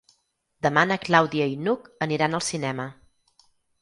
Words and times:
Demà 0.67 0.85
na 0.91 0.97
Clàudia 1.03 1.47
i 1.51 1.59
n'Hug 1.67 1.85
aniran 2.07 2.39
al 2.39 2.43
cinema. 2.47 2.87